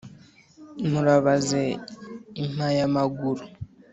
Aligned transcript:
murabaze 0.89 1.63
impayamaguru 2.43 3.43